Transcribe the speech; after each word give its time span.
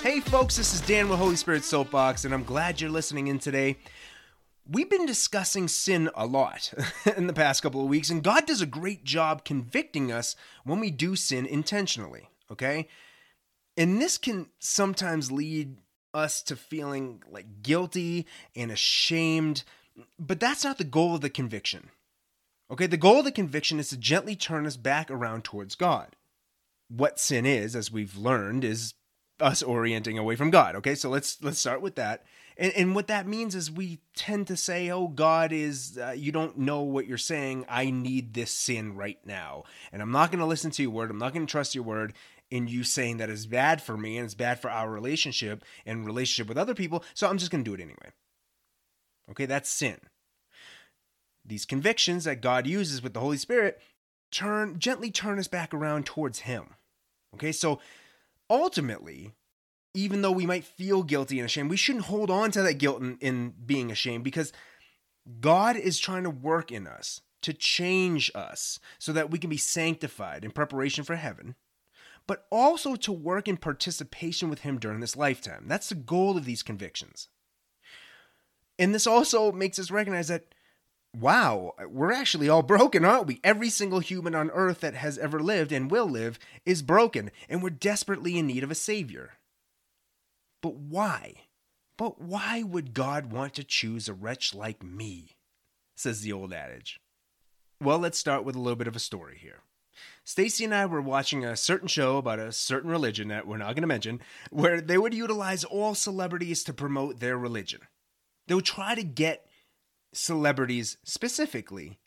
Hey, 0.00 0.20
folks, 0.20 0.56
this 0.56 0.74
is 0.74 0.80
Dan 0.82 1.08
with 1.08 1.18
Holy 1.18 1.34
Spirit 1.34 1.64
Soapbox, 1.64 2.24
and 2.24 2.32
I'm 2.32 2.44
glad 2.44 2.80
you're 2.80 2.88
listening 2.88 3.26
in 3.26 3.40
today. 3.40 3.78
We've 4.64 4.88
been 4.88 5.06
discussing 5.06 5.66
sin 5.66 6.08
a 6.14 6.24
lot 6.24 6.72
in 7.16 7.26
the 7.26 7.32
past 7.32 7.64
couple 7.64 7.80
of 7.80 7.88
weeks, 7.88 8.08
and 8.08 8.22
God 8.22 8.46
does 8.46 8.60
a 8.60 8.66
great 8.66 9.02
job 9.02 9.44
convicting 9.44 10.12
us 10.12 10.36
when 10.62 10.78
we 10.78 10.92
do 10.92 11.16
sin 11.16 11.46
intentionally, 11.46 12.30
okay? 12.48 12.86
And 13.76 14.00
this 14.00 14.18
can 14.18 14.46
sometimes 14.60 15.32
lead 15.32 15.78
us 16.14 16.42
to 16.42 16.54
feeling 16.54 17.24
like 17.28 17.62
guilty 17.64 18.24
and 18.54 18.70
ashamed, 18.70 19.64
but 20.16 20.38
that's 20.38 20.62
not 20.62 20.78
the 20.78 20.84
goal 20.84 21.16
of 21.16 21.22
the 21.22 21.30
conviction. 21.30 21.90
Okay, 22.70 22.86
the 22.86 22.96
goal 22.96 23.18
of 23.18 23.24
the 23.24 23.32
conviction 23.32 23.80
is 23.80 23.88
to 23.88 23.96
gently 23.96 24.36
turn 24.36 24.64
us 24.64 24.76
back 24.76 25.10
around 25.10 25.42
towards 25.42 25.74
God. 25.74 26.14
What 26.88 27.18
sin 27.18 27.44
is, 27.44 27.74
as 27.74 27.90
we've 27.90 28.16
learned, 28.16 28.62
is 28.62 28.94
us 29.40 29.62
orienting 29.62 30.18
away 30.18 30.36
from 30.36 30.50
God. 30.50 30.76
Okay, 30.76 30.94
so 30.94 31.08
let's 31.08 31.42
let's 31.42 31.58
start 31.58 31.80
with 31.80 31.94
that. 31.96 32.24
And, 32.56 32.72
and 32.72 32.94
what 32.94 33.06
that 33.06 33.28
means 33.28 33.54
is 33.54 33.70
we 33.70 34.00
tend 34.14 34.46
to 34.48 34.56
say, 34.56 34.90
"Oh, 34.90 35.08
God 35.08 35.52
is 35.52 35.98
uh, 35.98 36.14
you 36.16 36.32
don't 36.32 36.58
know 36.58 36.82
what 36.82 37.06
you're 37.06 37.18
saying. 37.18 37.64
I 37.68 37.90
need 37.90 38.34
this 38.34 38.50
sin 38.50 38.96
right 38.96 39.18
now, 39.24 39.64
and 39.92 40.02
I'm 40.02 40.12
not 40.12 40.30
going 40.30 40.40
to 40.40 40.46
listen 40.46 40.70
to 40.72 40.82
your 40.82 40.90
word. 40.90 41.10
I'm 41.10 41.18
not 41.18 41.32
going 41.32 41.46
to 41.46 41.50
trust 41.50 41.74
your 41.74 41.84
word." 41.84 42.14
In 42.50 42.66
you 42.66 42.82
saying 42.82 43.18
that 43.18 43.28
is 43.28 43.46
bad 43.46 43.82
for 43.82 43.98
me 43.98 44.16
and 44.16 44.24
it's 44.24 44.32
bad 44.32 44.58
for 44.58 44.70
our 44.70 44.90
relationship 44.90 45.62
and 45.84 46.06
relationship 46.06 46.48
with 46.48 46.56
other 46.56 46.72
people, 46.72 47.04
so 47.12 47.28
I'm 47.28 47.36
just 47.36 47.50
going 47.50 47.62
to 47.62 47.70
do 47.70 47.74
it 47.74 47.84
anyway. 47.84 48.10
Okay, 49.30 49.44
that's 49.44 49.68
sin. 49.68 49.98
These 51.44 51.66
convictions 51.66 52.24
that 52.24 52.40
God 52.40 52.66
uses 52.66 53.02
with 53.02 53.12
the 53.12 53.20
Holy 53.20 53.36
Spirit 53.36 53.80
turn 54.30 54.78
gently 54.78 55.10
turn 55.10 55.38
us 55.38 55.48
back 55.48 55.72
around 55.72 56.06
towards 56.06 56.40
Him. 56.40 56.74
Okay, 57.34 57.52
so 57.52 57.80
ultimately, 58.50 59.32
even 59.94 60.22
though 60.22 60.32
we 60.32 60.46
might 60.46 60.64
feel 60.64 61.02
guilty 61.02 61.38
and 61.38 61.46
ashamed, 61.46 61.70
we 61.70 61.76
shouldn't 61.76 62.06
hold 62.06 62.30
on 62.30 62.50
to 62.52 62.62
that 62.62 62.74
guilt 62.74 63.00
in, 63.00 63.18
in 63.20 63.54
being 63.64 63.90
ashamed 63.90 64.24
because 64.24 64.52
God 65.40 65.76
is 65.76 65.98
trying 65.98 66.24
to 66.24 66.30
work 66.30 66.70
in 66.72 66.86
us 66.86 67.20
to 67.42 67.52
change 67.52 68.30
us 68.34 68.78
so 68.98 69.12
that 69.12 69.30
we 69.30 69.38
can 69.38 69.50
be 69.50 69.56
sanctified 69.56 70.44
in 70.44 70.50
preparation 70.50 71.04
for 71.04 71.16
heaven, 71.16 71.54
but 72.26 72.46
also 72.50 72.96
to 72.96 73.12
work 73.12 73.48
in 73.48 73.56
participation 73.56 74.50
with 74.50 74.60
Him 74.60 74.78
during 74.78 75.00
this 75.00 75.16
lifetime. 75.16 75.64
That's 75.66 75.88
the 75.88 75.94
goal 75.94 76.36
of 76.36 76.44
these 76.44 76.62
convictions. 76.62 77.28
And 78.78 78.94
this 78.94 79.06
also 79.06 79.52
makes 79.52 79.78
us 79.78 79.90
recognize 79.90 80.28
that, 80.28 80.54
wow, 81.16 81.74
we're 81.88 82.12
actually 82.12 82.48
all 82.48 82.62
broken, 82.62 83.04
aren't 83.04 83.26
we? 83.26 83.40
Every 83.42 83.70
single 83.70 84.00
human 84.00 84.34
on 84.34 84.50
earth 84.50 84.80
that 84.80 84.94
has 84.94 85.18
ever 85.18 85.40
lived 85.40 85.72
and 85.72 85.90
will 85.90 86.08
live 86.08 86.38
is 86.66 86.82
broken, 86.82 87.30
and 87.48 87.62
we're 87.62 87.70
desperately 87.70 88.38
in 88.38 88.46
need 88.46 88.64
of 88.64 88.70
a 88.70 88.76
Savior. 88.76 89.32
But 90.62 90.74
why? 90.74 91.34
But 91.96 92.20
why 92.20 92.62
would 92.62 92.94
God 92.94 93.32
want 93.32 93.54
to 93.54 93.64
choose 93.64 94.08
a 94.08 94.14
wretch 94.14 94.54
like 94.54 94.82
me? 94.82 95.36
says 95.96 96.20
the 96.20 96.32
old 96.32 96.52
adage. 96.52 97.00
Well, 97.82 97.98
let's 97.98 98.18
start 98.18 98.44
with 98.44 98.54
a 98.54 98.60
little 98.60 98.76
bit 98.76 98.86
of 98.86 98.96
a 98.96 99.00
story 99.00 99.38
here. 99.40 99.62
Stacy 100.24 100.64
and 100.64 100.74
I 100.74 100.86
were 100.86 101.00
watching 101.00 101.44
a 101.44 101.56
certain 101.56 101.88
show 101.88 102.18
about 102.18 102.38
a 102.38 102.52
certain 102.52 102.90
religion 102.90 103.28
that 103.28 103.46
we're 103.46 103.56
not 103.56 103.74
going 103.74 103.82
to 103.82 103.88
mention, 103.88 104.20
where 104.50 104.80
they 104.80 104.98
would 104.98 105.14
utilize 105.14 105.64
all 105.64 105.94
celebrities 105.94 106.62
to 106.64 106.72
promote 106.72 107.18
their 107.18 107.36
religion. 107.36 107.80
They 108.46 108.54
would 108.54 108.64
try 108.64 108.94
to 108.94 109.02
get 109.02 109.47
celebrities 110.12 110.96
specifically 111.04 111.98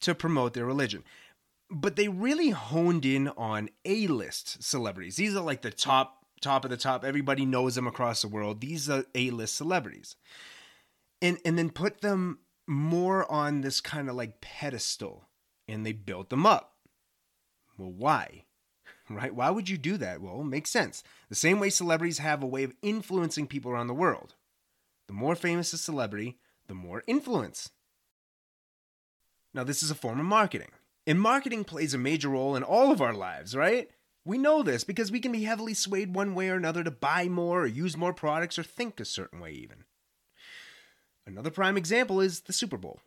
to 0.00 0.14
promote 0.14 0.54
their 0.54 0.66
religion. 0.66 1.04
But 1.70 1.96
they 1.96 2.08
really 2.08 2.50
honed 2.50 3.04
in 3.06 3.28
on 3.28 3.70
A-list 3.84 4.62
celebrities. 4.62 5.16
These 5.16 5.34
are 5.34 5.42
like 5.42 5.62
the 5.62 5.70
top 5.70 6.18
top 6.42 6.64
of 6.64 6.70
the 6.70 6.76
top. 6.76 7.04
Everybody 7.04 7.46
knows 7.46 7.76
them 7.76 7.86
across 7.86 8.20
the 8.20 8.28
world. 8.28 8.60
These 8.60 8.90
are 8.90 9.04
A-list 9.14 9.56
celebrities. 9.56 10.16
And 11.22 11.38
and 11.44 11.56
then 11.56 11.70
put 11.70 12.00
them 12.00 12.40
more 12.66 13.30
on 13.30 13.60
this 13.60 13.80
kind 13.80 14.08
of 14.08 14.16
like 14.16 14.40
pedestal 14.40 15.28
and 15.68 15.86
they 15.86 15.92
built 15.92 16.30
them 16.30 16.44
up. 16.44 16.74
Well, 17.78 17.92
why? 17.92 18.44
Right? 19.10 19.34
Why 19.34 19.50
would 19.50 19.68
you 19.68 19.76
do 19.76 19.96
that? 19.98 20.22
Well, 20.22 20.42
makes 20.42 20.70
sense. 20.70 21.02
The 21.28 21.34
same 21.34 21.60
way 21.60 21.70
celebrities 21.70 22.18
have 22.18 22.42
a 22.42 22.46
way 22.46 22.62
of 22.62 22.72
influencing 22.82 23.46
people 23.46 23.70
around 23.70 23.88
the 23.88 23.94
world. 23.94 24.36
The 25.08 25.12
more 25.12 25.34
famous 25.34 25.72
a 25.72 25.78
celebrity, 25.78 26.38
the 26.68 26.74
more 26.74 27.02
influence. 27.06 27.70
Now, 29.54 29.64
this 29.64 29.82
is 29.82 29.90
a 29.90 29.94
form 29.94 30.18
of 30.20 30.26
marketing. 30.26 30.70
And 31.06 31.20
marketing 31.20 31.64
plays 31.64 31.94
a 31.94 31.98
major 31.98 32.28
role 32.28 32.54
in 32.54 32.62
all 32.62 32.92
of 32.92 33.02
our 33.02 33.12
lives, 33.12 33.56
right? 33.56 33.90
We 34.24 34.38
know 34.38 34.62
this 34.62 34.84
because 34.84 35.10
we 35.10 35.20
can 35.20 35.32
be 35.32 35.42
heavily 35.42 35.74
swayed 35.74 36.14
one 36.14 36.34
way 36.34 36.48
or 36.48 36.54
another 36.54 36.84
to 36.84 36.90
buy 36.90 37.28
more 37.28 37.62
or 37.62 37.66
use 37.66 37.96
more 37.96 38.12
products 38.12 38.58
or 38.58 38.62
think 38.62 39.00
a 39.00 39.04
certain 39.04 39.40
way, 39.40 39.52
even. 39.52 39.84
Another 41.26 41.50
prime 41.50 41.76
example 41.76 42.20
is 42.20 42.42
the 42.42 42.52
Super 42.52 42.76
Bowl, 42.76 43.00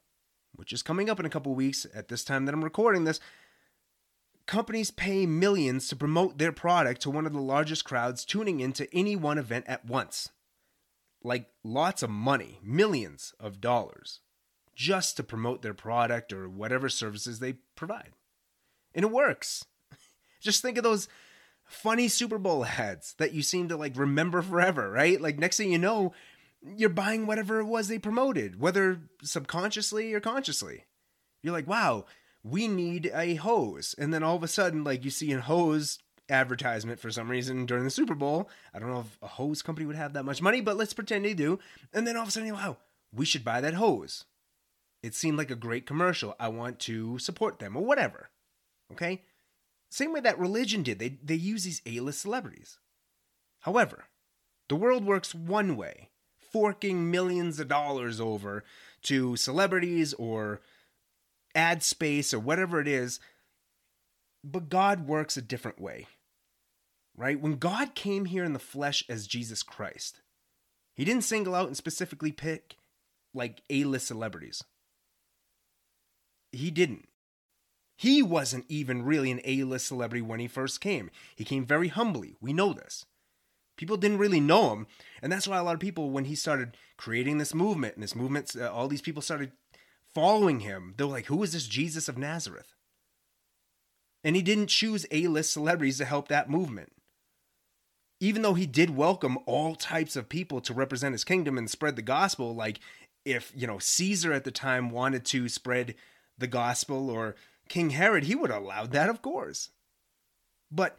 which 0.56 0.74
is 0.74 0.84
coming 0.84 1.10
up 1.10 1.20
in 1.20 1.26
a 1.26 1.30
couple 1.30 1.56
weeks 1.56 1.86
at 1.94 2.10
this 2.10 2.24
time 2.24 2.46
that 2.46 2.54
I'm 2.54 2.64
recording 2.64 3.06
this. 3.06 3.20
Companies 4.46 4.92
pay 4.92 5.26
millions 5.26 5.88
to 5.88 5.96
promote 5.96 6.38
their 6.38 6.52
product 6.52 7.02
to 7.02 7.10
one 7.10 7.26
of 7.26 7.34
the 7.34 7.42
largest 7.42 7.86
crowds 7.86 8.26
tuning 8.26 8.60
into 8.60 8.94
any 8.94 9.16
one 9.16 9.38
event 9.38 9.66
at 9.68 9.86
once. 9.86 10.30
Like 11.26 11.48
lots 11.64 12.04
of 12.04 12.12
money, 12.12 12.60
millions 12.64 13.34
of 13.40 13.60
dollars, 13.60 14.20
just 14.76 15.18
to 15.18 15.24
promote 15.24 15.64
their 15.64 15.74
product 15.74 16.32
or 16.32 16.48
whatever 16.48 16.88
services 16.88 17.40
they 17.40 17.54
provide. 17.76 18.12
And 18.94 19.04
it 19.04 19.12
works. 19.12 19.66
Just 20.40 20.62
think 20.62 20.78
of 20.78 20.84
those 20.84 21.08
funny 21.64 22.08
Super 22.08 22.38
Bowl 22.38 22.64
ads 22.64 23.16
that 23.18 23.34
you 23.34 23.42
seem 23.42 23.70
to 23.70 23.76
like 23.76 23.98
remember 23.98 24.44
forever, 24.44 24.92
right? 24.92 25.20
Like 25.20 25.40
next 25.40 25.58
thing 25.58 25.72
you 25.72 25.80
know, 25.80 26.14
you're 26.64 26.90
buying 26.90 27.26
whatever 27.26 27.60
it 27.60 27.66
was 27.66 27.88
they 27.88 27.98
promoted, 27.98 28.60
whether 28.60 29.02
subconsciously 29.24 30.14
or 30.14 30.20
consciously. 30.20 30.84
You're 31.42 31.54
like, 31.54 31.68
wow, 31.68 32.06
we 32.44 32.68
need 32.68 33.12
a 33.14 33.36
hose. 33.36 33.96
And 33.98 34.14
then 34.14 34.22
all 34.22 34.36
of 34.36 34.44
a 34.44 34.48
sudden, 34.48 34.84
like 34.84 35.04
you 35.04 35.10
see 35.10 35.32
a 35.32 35.42
hose 35.42 35.98
advertisement 36.30 37.00
for 37.00 37.12
some 37.12 37.30
reason 37.30 37.66
during 37.66 37.84
the 37.84 37.90
Super 37.90 38.16
Bowl. 38.16 38.50
I 38.74 38.80
don't 38.80 38.92
know 38.92 39.02
if 39.02 39.18
a 39.22 39.28
hose 39.28 39.62
company 39.62 39.86
would 39.86 39.96
have 39.96 40.14
that 40.14 40.26
much 40.26 40.42
money, 40.42 40.62
but 40.62 40.78
let's 40.78 40.94
pretend 40.94 41.26
they 41.26 41.34
do. 41.34 41.60
And 41.94 42.06
then 42.06 42.16
all 42.16 42.24
of 42.24 42.30
a 42.30 42.32
sudden, 42.32 42.54
wow, 42.54 42.78
we 43.14 43.26
should 43.26 43.44
buy 43.44 43.62
that 43.62 43.76
hose. 43.76 44.26
It 45.04 45.14
seemed 45.14 45.38
like 45.38 45.52
a 45.52 45.56
great 45.56 45.86
commercial. 45.86 46.36
I 46.40 46.48
want 46.48 46.80
to 46.82 47.20
support 47.20 47.60
them 47.60 47.78
or 47.78 47.86
whatever. 47.86 48.30
Okay? 48.92 49.22
Same 49.92 50.14
way 50.14 50.20
that 50.22 50.40
religion 50.40 50.84
did. 50.84 51.00
They, 51.00 51.18
they 51.24 51.36
use 51.36 51.64
these 51.64 51.82
A 51.86 52.00
list 52.00 52.22
celebrities. 52.22 52.80
However, 53.62 54.06
the 54.68 54.76
world 54.76 55.06
works 55.06 55.36
one 55.36 55.76
way 55.76 56.10
forking 56.52 57.12
millions 57.12 57.60
of 57.60 57.68
dollars 57.68 58.20
over 58.20 58.64
to 59.04 59.36
celebrities 59.36 60.14
or 60.16 60.62
ad 61.54 61.84
space 61.84 62.34
or 62.34 62.40
whatever 62.40 62.80
it 62.80 62.88
is. 62.88 63.20
But 64.46 64.70
God 64.70 65.08
works 65.08 65.36
a 65.36 65.42
different 65.42 65.82
way. 65.82 66.08
Right? 67.18 67.40
When 67.40 67.56
God 67.56 67.96
came 67.96 68.26
here 68.26 68.44
in 68.44 68.54
the 68.54 68.60
flesh 68.60 69.04
as 69.10 69.26
Jesus 69.26 69.64
Christ, 69.64 70.22
he 70.94 71.06
didn't 71.06 71.24
single 71.24 71.56
out 71.56 71.68
and 71.68 71.78
specifically 71.78 72.32
pick 72.32 72.76
like 73.34 73.62
A 73.70 73.86
list 73.86 74.08
celebrities. 74.08 74.64
He 76.52 76.72
didn't. 76.72 77.08
He 77.98 78.22
wasn't 78.22 78.66
even 78.68 79.04
really 79.04 79.32
an 79.32 79.42
A 79.46 79.64
list 79.64 79.88
celebrity 79.88 80.22
when 80.22 80.40
he 80.42 80.48
first 80.48 80.82
came. 80.82 81.10
He 81.36 81.46
came 81.46 81.66
very 81.66 81.88
humbly. 81.88 82.36
We 82.42 82.52
know 82.52 82.74
this. 82.74 83.06
People 83.78 83.98
didn't 83.98 84.20
really 84.20 84.42
know 84.42 84.72
him. 84.74 84.88
And 85.22 85.32
that's 85.32 85.48
why 85.48 85.58
a 85.58 85.64
lot 85.64 85.74
of 85.74 85.80
people, 85.80 86.10
when 86.10 86.26
he 86.26 86.36
started 86.36 86.78
creating 86.98 87.38
this 87.38 87.54
movement 87.54 87.96
and 87.96 88.04
this 88.04 88.16
movement, 88.16 88.56
uh, 88.60 88.72
all 88.72 88.88
these 88.88 89.02
people 89.02 89.22
started 89.22 89.54
following 90.14 90.62
him. 90.62 90.94
They 90.98 91.06
were 91.06 91.12
like, 91.12 91.26
who 91.28 91.42
is 91.44 91.54
this 91.54 91.68
Jesus 91.68 92.08
of 92.10 92.18
Nazareth? 92.18 92.75
And 94.26 94.36
he 94.36 94.42
didn't 94.42 94.68
choose 94.68 95.06
A 95.12 95.28
list 95.28 95.54
celebrities 95.54 96.00
to 96.00 96.06
help 96.06 96.28
that 96.28 96.50
movement. 96.50 96.92
Even 98.20 98.42
though 98.42 98.56
he 98.56 98.66
did 98.66 98.98
welcome 98.98 99.38
all 99.46 99.76
types 99.76 100.16
of 100.16 100.30
people 100.30 100.60
to 100.62 100.74
represent 100.74 101.14
his 101.14 101.24
kingdom 101.24 101.60
and 101.60 101.70
spread 101.70 101.96
the 101.96 102.02
gospel, 102.02 102.56
like 102.56 102.80
if, 103.24 103.54
you 103.56 103.68
know, 103.68 103.78
Caesar 103.78 104.34
at 104.34 104.44
the 104.44 104.52
time 104.52 104.90
wanted 104.90 105.26
to 105.26 105.48
spread 105.48 105.94
the 106.38 106.48
gospel 106.48 107.12
or 107.12 107.36
King 107.70 107.92
Herod, 107.92 108.24
he 108.24 108.34
would 108.34 108.50
have 108.50 108.64
allowed 108.64 108.92
that, 108.92 109.10
of 109.10 109.22
course. 109.22 109.70
But 110.72 110.98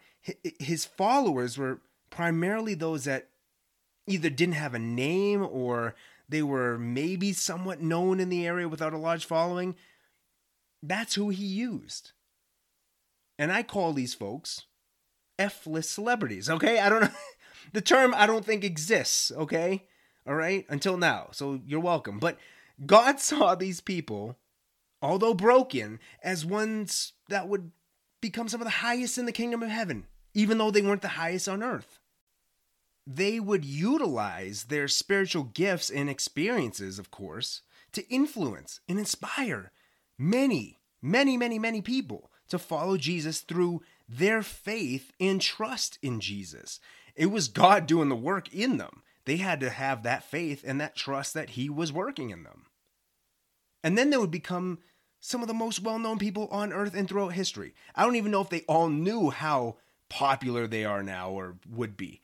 his 0.60 0.84
followers 0.84 1.58
were 1.58 1.80
primarily 2.10 2.74
those 2.74 3.04
that 3.04 3.28
either 4.06 4.30
didn't 4.30 4.54
have 4.54 4.74
a 4.74 4.78
name 4.78 5.44
or 5.44 5.96
they 6.28 6.44
were 6.44 6.78
maybe 6.78 7.32
somewhat 7.32 7.80
known 7.80 8.20
in 8.20 8.28
the 8.28 8.46
area 8.46 8.68
without 8.68 8.92
a 8.92 8.98
large 8.98 9.24
following. 9.24 9.74
That's 10.80 11.16
who 11.16 11.30
he 11.30 11.44
used. 11.44 12.12
And 13.38 13.52
I 13.52 13.62
call 13.62 13.92
these 13.92 14.14
folks 14.14 14.62
F 15.38 15.66
list 15.66 15.90
celebrities, 15.92 16.48
okay? 16.48 16.78
I 16.78 16.88
don't 16.88 17.02
know. 17.02 17.10
the 17.72 17.80
term 17.80 18.14
I 18.16 18.26
don't 18.26 18.44
think 18.44 18.64
exists, 18.64 19.30
okay? 19.32 19.84
All 20.26 20.34
right? 20.34 20.64
Until 20.68 20.96
now. 20.96 21.28
So 21.32 21.60
you're 21.66 21.80
welcome. 21.80 22.18
But 22.18 22.38
God 22.84 23.20
saw 23.20 23.54
these 23.54 23.80
people, 23.80 24.36
although 25.02 25.34
broken, 25.34 26.00
as 26.22 26.46
ones 26.46 27.12
that 27.28 27.48
would 27.48 27.70
become 28.20 28.48
some 28.48 28.60
of 28.60 28.66
the 28.66 28.70
highest 28.70 29.18
in 29.18 29.26
the 29.26 29.32
kingdom 29.32 29.62
of 29.62 29.68
heaven, 29.68 30.06
even 30.34 30.58
though 30.58 30.70
they 30.70 30.82
weren't 30.82 31.02
the 31.02 31.08
highest 31.08 31.48
on 31.48 31.62
earth. 31.62 31.98
they 33.06 33.38
would 33.38 33.64
utilize 33.64 34.64
their 34.64 34.88
spiritual 34.88 35.44
gifts 35.44 35.90
and 35.90 36.10
experiences, 36.10 36.98
of 36.98 37.10
course, 37.10 37.62
to 37.92 38.06
influence 38.08 38.80
and 38.88 38.98
inspire 38.98 39.70
many, 40.18 40.80
many, 41.00 41.36
many, 41.36 41.58
many 41.58 41.80
people 41.80 42.30
to 42.48 42.58
follow 42.58 42.96
Jesus 42.96 43.40
through 43.40 43.82
their 44.08 44.42
faith 44.42 45.12
and 45.20 45.40
trust 45.40 45.98
in 46.02 46.20
Jesus. 46.20 46.80
It 47.14 47.26
was 47.26 47.48
God 47.48 47.86
doing 47.86 48.08
the 48.08 48.16
work 48.16 48.52
in 48.54 48.76
them. 48.76 49.02
They 49.24 49.38
had 49.38 49.60
to 49.60 49.70
have 49.70 50.02
that 50.02 50.24
faith 50.24 50.62
and 50.64 50.80
that 50.80 50.94
trust 50.94 51.34
that 51.34 51.50
He 51.50 51.68
was 51.68 51.92
working 51.92 52.30
in 52.30 52.44
them. 52.44 52.66
And 53.82 53.98
then 53.98 54.10
they 54.10 54.16
would 54.16 54.30
become 54.30 54.78
some 55.20 55.42
of 55.42 55.48
the 55.48 55.54
most 55.54 55.80
well 55.80 55.98
known 55.98 56.18
people 56.18 56.46
on 56.50 56.72
earth 56.72 56.94
and 56.94 57.08
throughout 57.08 57.32
history. 57.32 57.74
I 57.94 58.04
don't 58.04 58.16
even 58.16 58.30
know 58.30 58.40
if 58.40 58.50
they 58.50 58.62
all 58.62 58.88
knew 58.88 59.30
how 59.30 59.76
popular 60.08 60.66
they 60.66 60.84
are 60.84 61.02
now 61.02 61.30
or 61.30 61.56
would 61.68 61.96
be, 61.96 62.22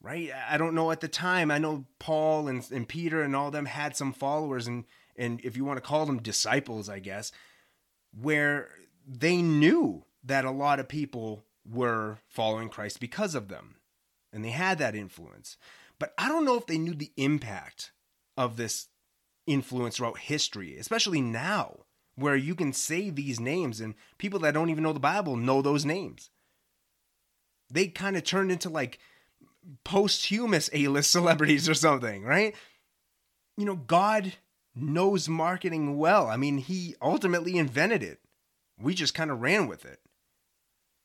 right? 0.00 0.30
I 0.48 0.56
don't 0.56 0.74
know 0.74 0.92
at 0.92 1.00
the 1.00 1.08
time. 1.08 1.50
I 1.50 1.58
know 1.58 1.86
Paul 1.98 2.46
and, 2.46 2.64
and 2.70 2.88
Peter 2.88 3.22
and 3.22 3.34
all 3.34 3.50
them 3.50 3.66
had 3.66 3.96
some 3.96 4.12
followers, 4.12 4.68
and, 4.68 4.84
and 5.16 5.40
if 5.42 5.56
you 5.56 5.64
want 5.64 5.78
to 5.78 5.88
call 5.88 6.06
them 6.06 6.22
disciples, 6.22 6.88
I 6.88 7.00
guess, 7.00 7.32
where 8.12 8.70
they 9.06 9.42
knew 9.42 10.04
that 10.22 10.44
a 10.44 10.50
lot 10.50 10.80
of 10.80 10.88
people 10.88 11.44
were 11.68 12.18
following 12.28 12.68
Christ 12.68 13.00
because 13.00 13.34
of 13.34 13.48
them. 13.48 13.76
And 14.32 14.44
they 14.44 14.50
had 14.50 14.78
that 14.78 14.96
influence. 14.96 15.56
But 15.98 16.12
I 16.18 16.28
don't 16.28 16.44
know 16.44 16.56
if 16.56 16.66
they 16.66 16.78
knew 16.78 16.94
the 16.94 17.12
impact 17.16 17.92
of 18.36 18.56
this 18.56 18.88
influence 19.46 19.96
throughout 19.96 20.18
history, 20.18 20.76
especially 20.76 21.20
now, 21.20 21.80
where 22.16 22.36
you 22.36 22.54
can 22.54 22.72
say 22.72 23.10
these 23.10 23.38
names 23.38 23.80
and 23.80 23.94
people 24.18 24.40
that 24.40 24.54
don't 24.54 24.70
even 24.70 24.82
know 24.82 24.92
the 24.92 25.00
Bible 25.00 25.36
know 25.36 25.62
those 25.62 25.84
names. 25.84 26.30
They 27.70 27.88
kind 27.88 28.16
of 28.16 28.24
turned 28.24 28.50
into 28.50 28.68
like 28.68 28.98
posthumous 29.84 30.70
A 30.72 30.88
list 30.88 31.10
celebrities 31.12 31.68
or 31.68 31.74
something, 31.74 32.24
right? 32.24 32.54
You 33.56 33.64
know, 33.64 33.76
God 33.76 34.32
knows 34.74 35.28
marketing 35.28 35.96
well. 35.96 36.26
I 36.26 36.36
mean, 36.36 36.58
He 36.58 36.96
ultimately 37.00 37.56
invented 37.56 38.02
it. 38.02 38.20
We 38.78 38.94
just 38.94 39.14
kind 39.14 39.30
of 39.30 39.40
ran 39.40 39.66
with 39.66 39.84
it. 39.84 40.00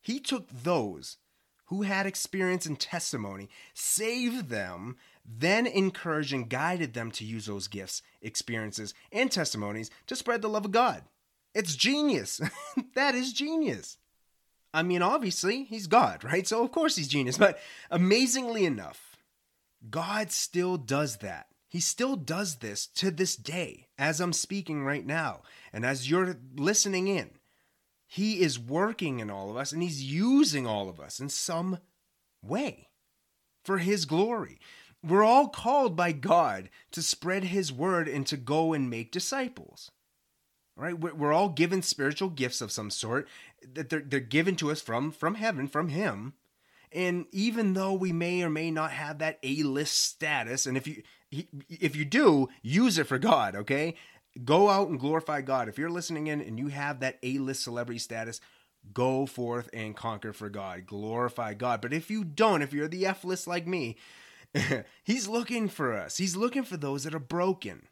He 0.01 0.19
took 0.19 0.49
those 0.49 1.17
who 1.65 1.83
had 1.83 2.07
experience 2.07 2.65
and 2.65 2.79
testimony, 2.79 3.47
saved 3.73 4.49
them, 4.49 4.97
then 5.23 5.67
encouraged 5.67 6.33
and 6.33 6.49
guided 6.49 6.93
them 6.93 7.11
to 7.11 7.25
use 7.25 7.45
those 7.45 7.67
gifts, 7.67 8.01
experiences, 8.21 8.93
and 9.11 9.31
testimonies 9.31 9.91
to 10.07 10.15
spread 10.15 10.41
the 10.41 10.49
love 10.49 10.65
of 10.65 10.71
God. 10.71 11.03
It's 11.53 11.75
genius. 11.75 12.41
that 12.95 13.13
is 13.13 13.33
genius. 13.33 13.97
I 14.73 14.83
mean, 14.83 15.01
obviously, 15.01 15.63
he's 15.63 15.87
God, 15.87 16.23
right? 16.23 16.47
So, 16.47 16.63
of 16.63 16.71
course, 16.71 16.95
he's 16.95 17.07
genius. 17.07 17.37
But 17.37 17.59
amazingly 17.91 18.65
enough, 18.65 19.17
God 19.89 20.31
still 20.31 20.77
does 20.77 21.17
that. 21.17 21.47
He 21.67 21.79
still 21.79 22.15
does 22.15 22.57
this 22.57 22.87
to 22.87 23.11
this 23.11 23.35
day 23.35 23.87
as 23.97 24.19
I'm 24.19 24.33
speaking 24.33 24.83
right 24.83 25.05
now. 25.05 25.41
And 25.71 25.85
as 25.85 26.09
you're 26.09 26.37
listening 26.55 27.07
in, 27.07 27.29
he 28.11 28.41
is 28.41 28.57
working 28.57 29.19
in 29.19 29.29
all 29.29 29.51
of 29.51 29.55
us 29.55 29.71
and 29.71 29.83
He's 29.83 30.03
using 30.03 30.65
all 30.65 30.89
of 30.89 30.99
us 30.99 31.19
in 31.19 31.29
some 31.29 31.77
way 32.41 32.89
for 33.63 33.77
His 33.77 34.05
glory. 34.05 34.59
We're 35.03 35.23
all 35.23 35.47
called 35.47 35.95
by 35.95 36.13
God 36.13 36.71
to 36.91 37.03
spread 37.03 37.43
His 37.43 37.71
word 37.71 38.07
and 38.07 38.25
to 38.25 38.35
go 38.35 38.73
and 38.73 38.89
make 38.89 39.11
disciples. 39.11 39.91
Right? 40.75 40.99
We're 40.99 41.33
all 41.33 41.49
given 41.49 41.83
spiritual 41.83 42.29
gifts 42.29 42.61
of 42.61 42.71
some 42.71 42.89
sort 42.89 43.27
that 43.75 43.89
they're, 43.89 43.99
they're 43.99 44.19
given 44.21 44.55
to 44.55 44.71
us 44.71 44.81
from, 44.81 45.11
from 45.11 45.35
heaven, 45.35 45.67
from 45.67 45.89
Him. 45.89 46.33
And 46.91 47.27
even 47.31 47.73
though 47.73 47.93
we 47.93 48.11
may 48.11 48.41
or 48.41 48.49
may 48.49 48.71
not 48.71 48.89
have 48.89 49.19
that 49.19 49.37
A-list 49.43 50.01
status, 50.01 50.65
and 50.65 50.75
if 50.75 50.87
you 50.87 51.03
if 51.69 51.95
you 51.95 52.05
do, 52.05 52.49
use 52.63 52.97
it 52.97 53.05
for 53.05 53.19
God, 53.19 53.55
okay? 53.55 53.93
Go 54.43 54.69
out 54.69 54.89
and 54.89 54.99
glorify 54.99 55.41
God. 55.41 55.67
If 55.67 55.77
you're 55.77 55.89
listening 55.89 56.27
in 56.27 56.41
and 56.41 56.59
you 56.59 56.67
have 56.67 56.99
that 56.99 57.17
A 57.23 57.39
list 57.39 57.63
celebrity 57.63 57.99
status, 57.99 58.39
go 58.93 59.25
forth 59.25 59.69
and 59.73 59.95
conquer 59.95 60.33
for 60.33 60.49
God. 60.49 60.85
Glorify 60.85 61.55
God. 61.55 61.81
But 61.81 61.93
if 61.93 62.09
you 62.09 62.23
don't, 62.23 62.61
if 62.61 62.73
you're 62.73 62.87
the 62.87 63.05
F 63.05 63.23
list 63.23 63.47
like 63.47 63.67
me, 63.67 63.97
He's 65.03 65.27
looking 65.27 65.67
for 65.67 65.93
us. 65.93 66.17
He's 66.17 66.35
looking 66.35 66.63
for 66.63 66.77
those 66.77 67.03
that 67.03 67.13
are 67.13 67.19
broken. 67.19 67.87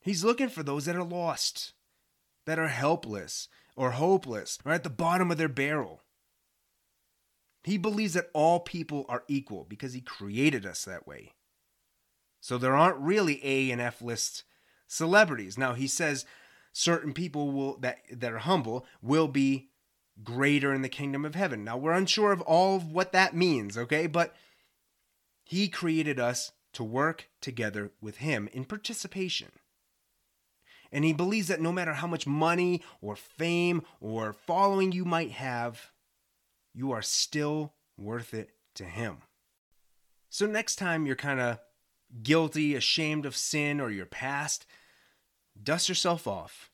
He's 0.00 0.24
looking 0.24 0.48
for 0.48 0.62
those 0.62 0.84
that 0.84 0.96
are 0.96 1.04
lost, 1.04 1.72
that 2.46 2.58
are 2.58 2.68
helpless 2.68 3.48
or 3.76 3.92
hopeless, 3.92 4.58
or 4.64 4.72
at 4.72 4.84
the 4.84 4.90
bottom 4.90 5.30
of 5.30 5.38
their 5.38 5.48
barrel. 5.48 6.02
He 7.64 7.78
believes 7.78 8.14
that 8.14 8.30
all 8.32 8.60
people 8.60 9.04
are 9.08 9.24
equal 9.28 9.66
because 9.68 9.92
He 9.92 10.00
created 10.00 10.64
us 10.64 10.84
that 10.84 11.06
way. 11.06 11.32
So 12.40 12.56
there 12.56 12.76
aren't 12.76 12.98
really 12.98 13.44
A 13.44 13.70
and 13.70 13.80
F 13.80 14.00
lists 14.00 14.44
celebrities. 14.88 15.56
Now 15.56 15.74
he 15.74 15.86
says 15.86 16.24
certain 16.72 17.12
people 17.12 17.52
will 17.52 17.78
that 17.78 17.98
that 18.12 18.32
are 18.32 18.38
humble 18.38 18.84
will 19.00 19.28
be 19.28 19.68
greater 20.24 20.74
in 20.74 20.82
the 20.82 20.88
kingdom 20.88 21.24
of 21.24 21.36
heaven. 21.36 21.62
Now 21.62 21.76
we're 21.76 21.92
unsure 21.92 22.32
of 22.32 22.40
all 22.40 22.76
of 22.76 22.90
what 22.90 23.12
that 23.12 23.36
means, 23.36 23.78
okay? 23.78 24.08
But 24.08 24.34
he 25.44 25.68
created 25.68 26.18
us 26.18 26.52
to 26.72 26.82
work 26.82 27.28
together 27.40 27.92
with 28.00 28.16
him 28.16 28.48
in 28.52 28.64
participation. 28.64 29.52
And 30.90 31.04
he 31.04 31.12
believes 31.12 31.48
that 31.48 31.60
no 31.60 31.70
matter 31.70 31.94
how 31.94 32.06
much 32.06 32.26
money 32.26 32.82
or 33.00 33.14
fame 33.14 33.82
or 34.00 34.32
following 34.32 34.90
you 34.90 35.04
might 35.04 35.32
have, 35.32 35.92
you 36.74 36.92
are 36.92 37.02
still 37.02 37.74
worth 37.96 38.32
it 38.32 38.50
to 38.74 38.84
him. 38.84 39.18
So 40.30 40.46
next 40.46 40.76
time 40.76 41.06
you're 41.06 41.16
kind 41.16 41.40
of 41.40 41.58
guilty, 42.22 42.74
ashamed 42.74 43.26
of 43.26 43.36
sin 43.36 43.80
or 43.80 43.90
your 43.90 44.06
past, 44.06 44.66
dust 45.62 45.88
yourself 45.88 46.26
off. 46.26 46.70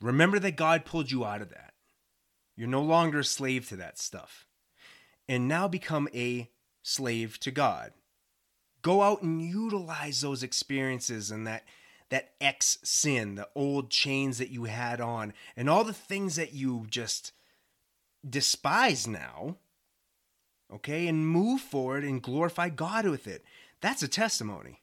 Remember 0.00 0.38
that 0.38 0.56
God 0.56 0.84
pulled 0.84 1.10
you 1.10 1.24
out 1.24 1.42
of 1.42 1.50
that. 1.50 1.74
You're 2.56 2.68
no 2.68 2.82
longer 2.82 3.20
a 3.20 3.24
slave 3.24 3.68
to 3.68 3.76
that 3.76 3.98
stuff. 3.98 4.46
And 5.28 5.46
now 5.46 5.68
become 5.68 6.08
a 6.14 6.50
slave 6.82 7.38
to 7.40 7.50
God. 7.50 7.92
Go 8.82 9.02
out 9.02 9.22
and 9.22 9.42
utilize 9.42 10.20
those 10.20 10.42
experiences 10.42 11.30
and 11.30 11.46
that 11.46 11.64
that 12.08 12.32
ex 12.40 12.78
sin, 12.82 13.36
the 13.36 13.48
old 13.54 13.88
chains 13.88 14.38
that 14.38 14.50
you 14.50 14.64
had 14.64 15.00
on, 15.00 15.32
and 15.56 15.70
all 15.70 15.84
the 15.84 15.92
things 15.92 16.36
that 16.36 16.52
you 16.52 16.86
just 16.90 17.32
despise 18.28 19.06
now. 19.06 19.56
Okay, 20.72 21.08
and 21.08 21.26
move 21.26 21.60
forward 21.60 22.04
and 22.04 22.22
glorify 22.22 22.68
God 22.68 23.06
with 23.06 23.26
it. 23.26 23.44
That's 23.80 24.02
a 24.02 24.08
testimony. 24.08 24.82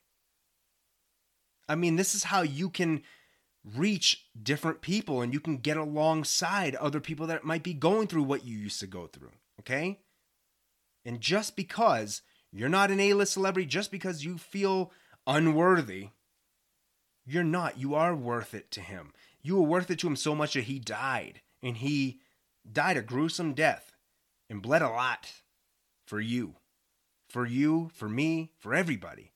I 1.70 1.76
mean, 1.76 1.96
this 1.96 2.16
is 2.16 2.26
how 2.26 2.42
you 2.42 2.70
can 2.70 3.04
reach 3.76 4.26
different 4.42 4.82
people 4.82 5.22
and 5.22 5.34
you 5.34 5.40
can 5.40 5.58
get 5.58 5.78
alongside 5.78 6.76
other 6.76 7.00
people 7.00 7.28
that 7.28 7.44
might 7.44 7.64
be 7.64 7.74
going 7.74 8.08
through 8.08 8.24
what 8.24 8.46
you 8.46 8.58
used 8.58 8.80
to 8.80 8.88
go 8.88 9.08
through. 9.08 9.32
Okay? 9.60 10.00
And 11.06 11.20
just 11.22 11.56
because 11.56 12.22
you're 12.52 12.70
not 12.70 12.92
an 12.92 13.00
A 13.00 13.14
list 13.14 13.34
celebrity, 13.34 13.68
just 13.68 13.92
because 13.92 14.24
you 14.24 14.38
feel 14.38 14.92
unworthy, 15.26 16.10
you're 17.26 17.44
not. 17.44 17.78
You 17.78 17.96
are 17.96 18.16
worth 18.16 18.54
it 18.54 18.72
to 18.72 18.82
him. 18.82 19.14
You 19.42 19.56
were 19.56 19.68
worth 19.68 19.92
it 19.92 20.00
to 20.00 20.08
him 20.08 20.16
so 20.16 20.34
much 20.34 20.54
that 20.54 20.66
he 20.66 20.80
died. 20.80 21.42
And 21.62 21.78
he 21.78 22.22
died 22.70 22.98
a 22.98 23.02
gruesome 23.02 23.54
death 23.54 23.94
and 24.50 24.62
bled 24.62 24.82
a 24.82 24.90
lot 24.90 25.32
for 26.06 26.20
you. 26.20 26.56
For 27.30 27.46
you, 27.46 27.90
for 27.94 28.08
me, 28.08 28.52
for 28.58 28.74
everybody. 28.74 29.34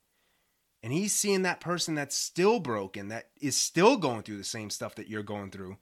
And 0.83 0.91
he's 0.91 1.13
seeing 1.13 1.43
that 1.43 1.59
person 1.59 1.93
that's 1.93 2.15
still 2.15 2.59
broken, 2.59 3.09
that 3.09 3.29
is 3.39 3.55
still 3.55 3.97
going 3.97 4.23
through 4.23 4.37
the 4.37 4.43
same 4.43 4.69
stuff 4.69 4.95
that 4.95 5.07
you're 5.07 5.21
going 5.23 5.51
through. 5.51 5.77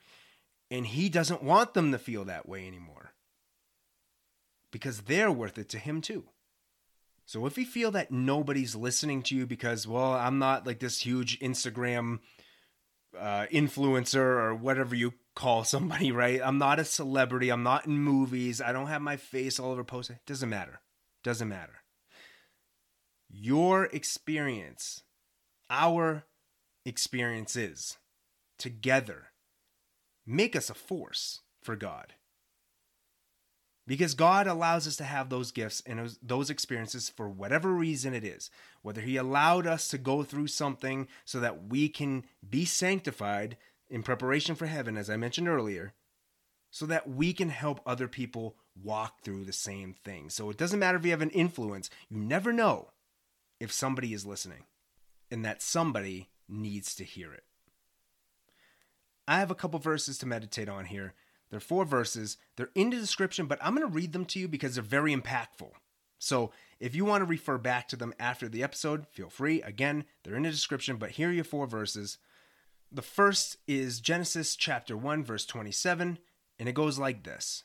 And 0.70 0.86
he 0.86 1.10
doesn't 1.10 1.42
want 1.42 1.74
them 1.74 1.92
to 1.92 1.98
feel 1.98 2.26
that 2.26 2.48
way 2.48 2.68
anymore. 2.68 3.14
Because 4.72 5.02
they're 5.02 5.32
worth 5.32 5.58
it 5.58 5.70
to 5.70 5.80
him 5.80 6.02
too. 6.02 6.26
So 7.26 7.46
if 7.46 7.58
you 7.58 7.66
feel 7.66 7.92
that 7.92 8.12
nobody's 8.12 8.76
listening 8.76 9.24
to 9.24 9.36
you 9.36 9.46
because, 9.46 9.88
well, 9.88 10.14
I'm 10.14 10.38
not 10.38 10.68
like 10.68 10.80
this 10.80 11.00
huge 11.00 11.40
Instagram 11.40 12.20
uh, 13.18 13.46
influencer 13.52 14.18
or 14.18 14.54
whatever 14.54 14.96
you 14.96 15.14
call 15.36 15.64
somebody, 15.64 16.12
right? 16.12 16.42
I'm 16.44 16.58
not 16.58 16.80
a 16.80 16.86
celebrity. 16.86 17.50
I'm 17.50 17.64
not 17.64 17.86
in 17.86 17.98
movies. 17.98 18.62
I 18.62 18.74
don't 18.74 18.88
have 18.88 19.02
my 19.02 19.16
face 19.16 19.60
all 19.60 19.72
over 19.72 19.84
posts. 19.84 20.12
Doesn't 20.26 20.50
matter. 20.50 20.82
Doesn't 21.24 21.48
matter 21.48 21.84
your 23.30 23.86
experience, 23.86 25.04
our 25.70 26.24
experiences 26.86 27.98
together 28.58 29.28
make 30.26 30.56
us 30.56 30.70
a 30.70 30.74
force 30.74 31.42
for 31.62 31.76
God. 31.76 32.14
Because 33.88 34.14
God 34.14 34.46
allows 34.46 34.86
us 34.88 34.98
to 34.98 35.04
have 35.04 35.30
those 35.30 35.52
gifts 35.52 35.82
and 35.84 36.16
those 36.22 36.52
experiences 36.52 37.10
for 37.10 37.28
whatever 37.28 37.74
reason 37.74 38.14
it 38.14 38.24
is. 38.24 38.52
Whether 38.84 39.02
He 39.02 39.18
allowed 39.18 39.66
us 39.66 39.88
to 39.88 39.98
go 39.98 40.22
through 40.22 40.48
something 40.48 41.08
so 41.26 41.40
that 41.40 41.70
we 41.70 41.90
can 41.90 42.26
be 42.48 42.66
sanctified 42.66 43.58
in 43.90 44.04
preparation 44.04 44.54
for 44.54 44.68
heaven, 44.68 44.96
as 44.96 45.10
I 45.10 45.18
mentioned 45.18 45.48
earlier, 45.48 45.94
so 46.70 46.86
that 46.86 47.10
we 47.10 47.34
can 47.34 47.50
help 47.50 47.82
other 47.84 48.08
people 48.08 48.56
walk 48.80 49.22
through 49.24 49.46
the 49.46 49.54
same 49.54 49.96
thing. 50.06 50.30
So 50.30 50.52
it 50.52 50.58
doesn't 50.58 50.80
matter 50.80 51.00
if 51.00 51.06
you 51.06 51.12
have 51.12 51.24
an 51.24 51.32
influence, 51.32 51.90
you 52.10 52.20
never 52.20 52.54
know 52.54 52.90
if 53.60 53.72
somebody 53.72 54.14
is 54.14 54.26
listening, 54.26 54.66
and 55.30 55.44
that 55.46 55.62
somebody 55.62 56.30
needs 56.48 56.96
to 56.96 57.04
hear 57.04 57.34
it. 57.34 57.44
I 59.28 59.40
have 59.40 59.52
a 59.52 59.56
couple 59.56 59.80
verses 59.80 60.18
to 60.20 60.26
meditate 60.26 60.70
on 60.70 60.86
here. 60.86 61.14
They're 61.50 61.60
four 61.60 61.86
verses. 61.86 62.38
They're 62.56 62.72
in 62.76 62.90
the 62.90 62.98
description, 62.98 63.46
but 63.46 63.60
I'm 63.62 63.76
going 63.76 63.88
to 63.88 63.94
read 63.94 64.14
them 64.14 64.26
to 64.26 64.40
you 64.40 64.48
because 64.48 64.76
they're 64.76 64.84
very 64.84 65.16
impactful. 65.16 65.72
So 66.18 66.52
if 66.80 66.96
you 66.96 67.06
want 67.06 67.22
to 67.22 67.26
refer 67.26 67.58
back 67.58 67.88
to 67.90 67.96
them 67.96 68.14
after 68.20 68.48
the 68.48 68.64
episode, 68.64 69.08
feel 69.08 69.30
free. 69.30 69.62
Again, 69.62 70.06
they're 70.24 70.36
in 70.36 70.44
the 70.44 70.52
description, 70.52 70.98
but 70.98 71.12
here 71.12 71.30
are 71.30 71.34
your 71.34 71.44
four 71.44 71.66
verses. 71.66 72.18
The 72.92 73.02
first 73.02 73.58
is 73.68 74.00
Genesis 74.00 74.56
chapter 74.56 74.98
1, 74.98 75.24
verse 75.24 75.46
27, 75.46 76.18
and 76.58 76.70
it 76.70 76.74
goes 76.74 76.98
like 76.98 77.24
this 77.24 77.64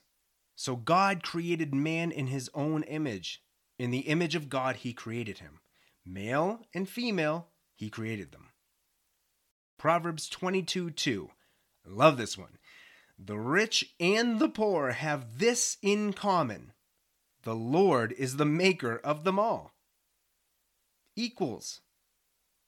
So 0.54 0.76
God 0.76 1.22
created 1.22 1.74
man 1.74 2.12
in 2.12 2.28
his 2.28 2.50
own 2.54 2.82
image. 2.84 3.42
In 3.78 3.90
the 3.90 4.00
image 4.00 4.36
of 4.36 4.48
God, 4.48 4.76
he 4.76 4.92
created 4.92 5.38
him. 5.38 5.60
Male 6.06 6.60
and 6.74 6.88
female, 6.88 7.48
he 7.74 7.90
created 7.90 8.32
them. 8.32 8.50
Proverbs 9.78 10.28
22 10.28 10.90
2. 10.90 11.30
I 11.86 11.90
love 11.90 12.16
this 12.16 12.38
one. 12.38 12.58
The 13.18 13.38
rich 13.38 13.94
and 14.00 14.38
the 14.38 14.48
poor 14.48 14.92
have 14.92 15.38
this 15.38 15.76
in 15.82 16.12
common 16.12 16.72
the 17.44 17.54
Lord 17.54 18.12
is 18.12 18.36
the 18.36 18.46
maker 18.46 18.96
of 19.04 19.24
them 19.24 19.38
all. 19.38 19.74
Equals. 21.14 21.82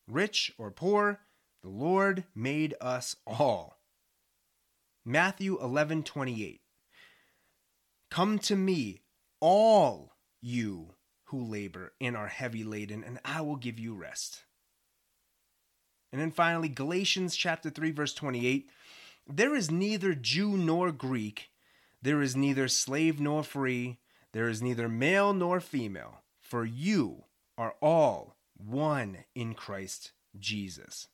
Rich 0.06 0.52
or 0.58 0.70
poor, 0.70 1.20
the 1.62 1.70
Lord 1.70 2.24
made 2.34 2.74
us 2.80 3.16
all. 3.26 3.80
Matthew 5.04 5.58
11:28 5.58 6.60
Come 8.10 8.38
to 8.40 8.54
me, 8.54 9.00
all 9.40 10.16
you 10.42 10.95
who 11.26 11.42
labor 11.42 11.92
and 12.00 12.16
are 12.16 12.28
heavy 12.28 12.64
laden, 12.64 13.04
and 13.04 13.18
I 13.24 13.40
will 13.40 13.56
give 13.56 13.78
you 13.78 13.94
rest. 13.94 14.44
And 16.12 16.20
then 16.20 16.30
finally, 16.30 16.68
Galatians 16.68 17.36
chapter 17.36 17.70
3, 17.70 17.90
verse 17.90 18.14
28 18.14 18.68
There 19.26 19.54
is 19.54 19.70
neither 19.70 20.14
Jew 20.14 20.56
nor 20.56 20.92
Greek, 20.92 21.50
there 22.00 22.22
is 22.22 22.36
neither 22.36 22.68
slave 22.68 23.20
nor 23.20 23.42
free, 23.42 23.98
there 24.32 24.48
is 24.48 24.62
neither 24.62 24.88
male 24.88 25.32
nor 25.32 25.60
female, 25.60 26.22
for 26.40 26.64
you 26.64 27.24
are 27.58 27.74
all 27.80 28.36
one 28.56 29.24
in 29.34 29.54
Christ 29.54 30.12
Jesus. 30.38 31.08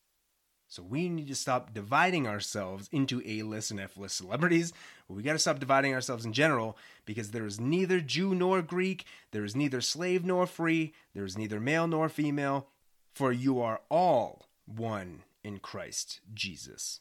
So 0.72 0.82
we 0.82 1.10
need 1.10 1.28
to 1.28 1.34
stop 1.34 1.74
dividing 1.74 2.26
ourselves 2.26 2.88
into 2.92 3.20
A 3.26 3.42
list 3.42 3.70
and 3.70 3.78
F 3.78 3.98
list 3.98 4.16
celebrities. 4.16 4.72
We 5.06 5.22
got 5.22 5.34
to 5.34 5.38
stop 5.38 5.58
dividing 5.58 5.92
ourselves 5.92 6.24
in 6.24 6.32
general 6.32 6.78
because 7.04 7.30
there 7.30 7.44
is 7.44 7.60
neither 7.60 8.00
Jew 8.00 8.34
nor 8.34 8.62
Greek, 8.62 9.04
there 9.32 9.44
is 9.44 9.54
neither 9.54 9.82
slave 9.82 10.24
nor 10.24 10.46
free, 10.46 10.94
there 11.12 11.26
is 11.26 11.36
neither 11.36 11.60
male 11.60 11.86
nor 11.86 12.08
female, 12.08 12.68
for 13.12 13.32
you 13.32 13.60
are 13.60 13.82
all 13.90 14.46
one 14.64 15.24
in 15.44 15.58
Christ 15.58 16.20
Jesus. 16.32 17.00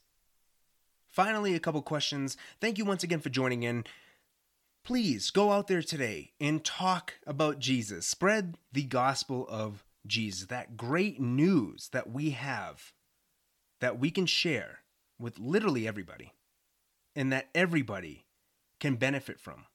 Finally, 1.08 1.56
a 1.56 1.60
couple 1.62 1.82
questions. 1.82 2.36
Thank 2.60 2.78
you 2.78 2.84
once 2.84 3.06
again 3.06 3.22
for 3.22 3.30
joining 3.30 3.63
in. 3.63 3.86
Please 4.84 5.30
go 5.30 5.54
out 5.54 5.68
there 5.68 5.82
today 5.82 6.34
and 6.42 6.66
talk 6.66 7.13
about 7.25 7.60
Jesus. 7.60 8.06
Spread 8.06 8.56
the 8.74 8.84
gospel 8.84 9.48
of 9.50 9.86
Jesus, 10.06 10.48
that 10.48 10.75
great 10.75 11.22
news 11.22 11.88
that 11.94 12.12
we 12.12 12.32
have 12.32 12.92
that 13.82 14.00
we 14.00 14.10
can 14.10 14.26
share 14.26 14.80
with 15.20 15.38
literally 15.38 15.88
everybody 15.88 16.34
and 17.16 17.32
that 17.34 17.50
everybody 17.54 18.26
can 18.80 18.96
benefit 18.96 19.40
from. 19.40 19.66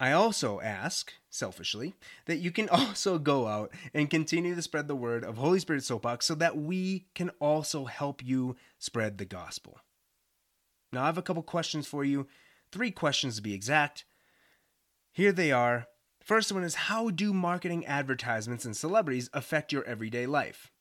I 0.00 0.10
also 0.12 0.60
ask, 0.60 1.12
selfishly, 1.30 1.94
that 2.26 2.38
you 2.38 2.50
can 2.50 2.68
also 2.70 3.18
go 3.18 3.46
out 3.46 3.72
and 3.94 4.10
continue 4.10 4.54
to 4.54 4.62
spread 4.62 4.88
the 4.88 4.96
word 4.96 5.24
of 5.24 5.36
Holy 5.36 5.60
Spirit 5.60 5.84
Soapbox 5.84 6.26
so 6.26 6.34
that 6.34 6.56
we 6.56 7.06
can 7.14 7.30
also 7.38 7.84
help 7.84 8.24
you 8.24 8.56
spread 8.78 9.18
the 9.18 9.24
gospel. 9.24 9.78
Now, 10.92 11.04
I 11.04 11.06
have 11.06 11.18
a 11.18 11.22
couple 11.22 11.42
questions 11.42 11.86
for 11.86 12.04
you, 12.04 12.26
three 12.72 12.90
questions 12.90 13.36
to 13.36 13.42
be 13.42 13.54
exact. 13.54 14.04
Here 15.12 15.32
they 15.32 15.52
are. 15.52 15.86
First 16.22 16.52
one 16.52 16.64
is 16.64 16.74
How 16.74 17.10
do 17.10 17.32
marketing 17.32 17.86
advertisements 17.86 18.64
and 18.64 18.76
celebrities 18.76 19.30
affect 19.32 19.72
your 19.72 19.84
everyday 19.84 20.26
life? 20.26 20.72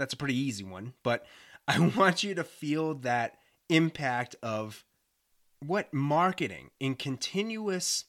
That's 0.00 0.14
a 0.14 0.16
pretty 0.16 0.36
easy 0.36 0.64
one, 0.64 0.94
but 1.02 1.26
I 1.68 1.78
want 1.78 2.24
you 2.24 2.34
to 2.34 2.42
feel 2.42 2.94
that 2.94 3.36
impact 3.68 4.34
of 4.42 4.84
what 5.64 5.92
marketing 5.92 6.70
in 6.80 6.94
continuous, 6.94 8.06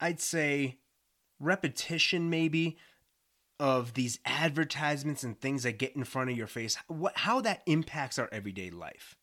I'd 0.00 0.20
say, 0.20 0.78
repetition 1.40 2.30
maybe 2.30 2.78
of 3.58 3.94
these 3.94 4.20
advertisements 4.24 5.24
and 5.24 5.38
things 5.38 5.64
that 5.64 5.78
get 5.78 5.96
in 5.96 6.04
front 6.04 6.30
of 6.30 6.36
your 6.36 6.46
face, 6.46 6.78
what, 6.86 7.16
how 7.18 7.40
that 7.40 7.62
impacts 7.66 8.18
our 8.18 8.28
everyday 8.32 8.70
life. 8.70 9.16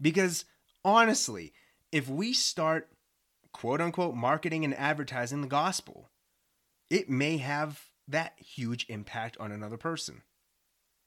Because 0.00 0.46
honestly, 0.84 1.52
if 1.92 2.08
we 2.08 2.32
start 2.32 2.88
quote 3.52 3.80
unquote 3.80 4.14
marketing 4.14 4.64
and 4.64 4.74
advertising 4.74 5.42
the 5.42 5.46
gospel, 5.46 6.10
it 6.90 7.10
may 7.10 7.36
have 7.36 7.84
that 8.08 8.34
huge 8.38 8.86
impact 8.88 9.36
on 9.38 9.52
another 9.52 9.76
person. 9.76 10.22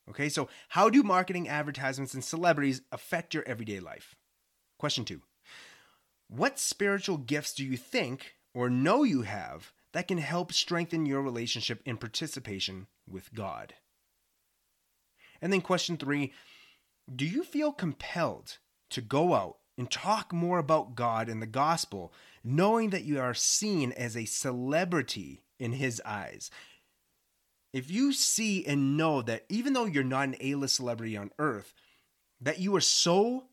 Okay, 0.09 0.29
so 0.29 0.49
how 0.69 0.89
do 0.89 1.03
marketing, 1.03 1.47
advertisements, 1.47 2.13
and 2.13 2.23
celebrities 2.23 2.81
affect 2.91 3.33
your 3.33 3.43
everyday 3.47 3.79
life? 3.79 4.15
Question 4.77 5.05
two 5.05 5.21
What 6.27 6.59
spiritual 6.59 7.17
gifts 7.17 7.53
do 7.53 7.63
you 7.63 7.77
think 7.77 8.35
or 8.53 8.69
know 8.69 9.03
you 9.03 9.21
have 9.21 9.71
that 9.93 10.07
can 10.07 10.17
help 10.17 10.51
strengthen 10.51 11.05
your 11.05 11.21
relationship 11.21 11.81
and 11.85 11.99
participation 11.99 12.87
with 13.07 13.33
God? 13.33 13.75
And 15.41 15.53
then 15.53 15.61
question 15.61 15.97
three 15.97 16.33
Do 17.13 17.25
you 17.25 17.43
feel 17.43 17.71
compelled 17.71 18.57
to 18.89 19.01
go 19.01 19.33
out 19.33 19.57
and 19.77 19.89
talk 19.89 20.33
more 20.33 20.57
about 20.57 20.95
God 20.95 21.29
and 21.29 21.41
the 21.41 21.47
gospel, 21.47 22.11
knowing 22.43 22.89
that 22.89 23.05
you 23.05 23.19
are 23.19 23.33
seen 23.33 23.91
as 23.93 24.17
a 24.17 24.25
celebrity 24.25 25.43
in 25.59 25.73
His 25.73 26.01
eyes? 26.03 26.49
If 27.73 27.91
you 27.91 28.13
see 28.13 28.65
and 28.65 28.97
know 28.97 29.21
that 29.21 29.45
even 29.49 29.73
though 29.73 29.85
you're 29.85 30.03
not 30.03 30.27
an 30.27 30.35
A-list 30.39 30.75
celebrity 30.75 31.15
on 31.15 31.31
earth, 31.37 31.73
that 32.41 32.59
you 32.59 32.75
are 32.75 32.81
so 32.81 33.45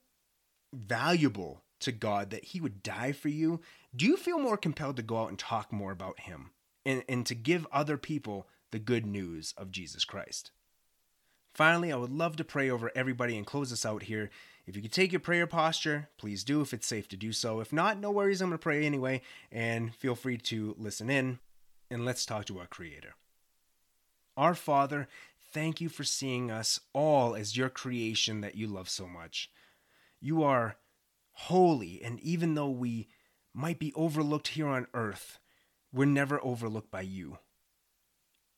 valuable 0.73 1.63
to 1.81 1.93
God 1.93 2.31
that 2.31 2.45
he 2.45 2.61
would 2.61 2.83
die 2.83 3.13
for 3.13 3.29
you, 3.29 3.61
do 3.95 4.07
you 4.07 4.17
feel 4.17 4.39
more 4.39 4.57
compelled 4.57 4.97
to 4.97 5.03
go 5.03 5.19
out 5.19 5.29
and 5.29 5.39
talk 5.39 5.73
more 5.73 5.93
about 5.93 6.21
him 6.21 6.51
and, 6.85 7.05
and 7.09 7.27
to 7.27 7.35
give 7.35 7.67
other 7.71 7.97
people 7.97 8.49
the 8.71 8.79
good 8.79 9.07
news 9.07 9.55
of 9.57 9.71
Jesus 9.71 10.05
Christ? 10.05 10.51
Finally, 11.55 11.91
I 11.91 11.97
would 11.97 12.13
love 12.13 12.37
to 12.37 12.45
pray 12.45 12.69
over 12.69 12.91
everybody 12.95 13.37
and 13.37 13.47
close 13.47 13.73
us 13.73 13.87
out 13.87 14.05
here. 14.05 14.31
If 14.67 14.77
you 14.77 14.83
could 14.83 14.93
take 14.93 15.13
your 15.13 15.21
prayer 15.21 15.47
posture, 15.47 16.09
please 16.19 16.45
do 16.45 16.61
if 16.61 16.75
it's 16.75 16.87
safe 16.87 17.09
to 17.09 17.17
do 17.17 17.33
so. 17.33 17.61
If 17.61 17.73
not, 17.73 17.99
no 17.99 18.11
worries, 18.11 18.43
I'm 18.43 18.51
going 18.51 18.59
to 18.59 18.63
pray 18.63 18.85
anyway, 18.85 19.23
and 19.51 19.95
feel 19.95 20.15
free 20.15 20.37
to 20.37 20.75
listen 20.79 21.09
in. 21.09 21.39
And 21.91 22.05
let's 22.05 22.27
talk 22.27 22.45
to 22.47 22.59
our 22.59 22.67
Creator. 22.67 23.15
Our 24.37 24.55
Father, 24.55 25.09
thank 25.52 25.81
you 25.81 25.88
for 25.88 26.05
seeing 26.05 26.50
us 26.50 26.81
all 26.93 27.35
as 27.35 27.57
your 27.57 27.71
creation 27.71 28.43
that 28.43 28.55
you 28.55 28.66
love 28.66 28.88
so 28.88 29.07
much. 29.07 29.50
You 30.21 30.43
are 30.43 30.76
holy, 31.33 32.02
and 32.02 32.21
even 32.21 32.55
though 32.55 32.71
we 32.71 33.09
might 33.55 33.78
be 33.78 33.93
overlooked 33.95 34.49
here 34.49 34.69
on 34.69 34.87
earth, 34.93 35.38
we're 35.93 36.05
never 36.05 36.38
overlooked 36.45 36.90
by 36.90 37.00
you. 37.00 37.38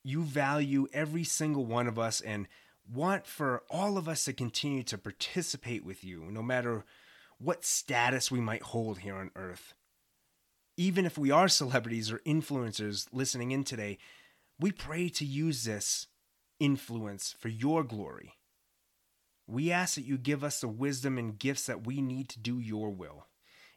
You 0.03 0.23
value 0.23 0.89
every 0.93 1.25
single 1.25 1.65
one 1.65 1.87
of 1.87 1.99
us 1.99 2.21
and 2.21 2.49
want 2.93 3.27
for 3.27 3.63
all 3.71 3.99
of 3.99 4.09
us 4.09 4.25
to 4.25 4.33
continue 4.33 4.83
to 4.85 4.99
participate 4.99 5.85
with 5.85 6.03
you, 6.03 6.25
no 6.31 6.43
matter 6.43 6.85
what 7.39 7.65
status 7.65 8.31
we 8.31 8.41
might 8.41 8.63
hold 8.63 8.99
here 8.99 9.15
on 9.15 9.31
earth. 9.37 9.75
Even 10.77 11.05
if 11.05 11.19
we 11.19 11.31
are 11.31 11.49
celebrities 11.49 12.11
or 12.11 12.19
influencers 12.21 13.07
listening 13.13 13.53
in 13.53 13.63
today, 13.63 13.99
we 14.61 14.73
pray 14.73 15.09
to 15.11 15.25
use 15.25 15.65
this 15.65 16.07
influence 16.59 17.35
for 17.39 17.49
your 17.49 17.85
glory. 17.85 18.35
We 19.47 19.71
ask 19.73 19.95
that 19.95 20.05
you 20.05 20.19
give 20.19 20.45
us 20.45 20.61
the 20.61 20.69
wisdom 20.69 21.17
and 21.17 21.39
gifts 21.39 21.67
that 21.67 21.87
we 21.87 22.03
need 22.03 22.29
to 22.31 22.39
do 22.39 22.59
your 22.59 22.91
will, 22.91 23.27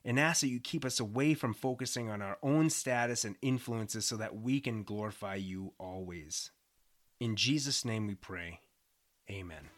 and 0.03 0.19
ask 0.19 0.41
that 0.41 0.47
you 0.47 0.59
keep 0.59 0.83
us 0.83 0.99
away 0.99 1.33
from 1.33 1.53
focusing 1.53 2.09
on 2.09 2.21
our 2.21 2.37
own 2.43 2.69
status 2.69 3.23
and 3.23 3.35
influences 3.41 4.05
so 4.05 4.17
that 4.17 4.35
we 4.35 4.59
can 4.59 4.83
glorify 4.83 5.35
you 5.35 5.73
always. 5.77 6.51
In 7.19 7.35
Jesus' 7.35 7.85
name 7.85 8.07
we 8.07 8.15
pray. 8.15 8.59
Amen. 9.29 9.69